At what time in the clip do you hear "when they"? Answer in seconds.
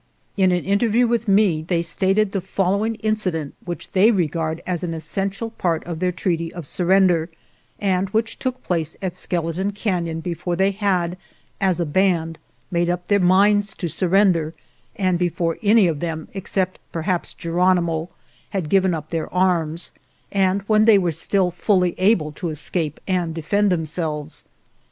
20.63-20.97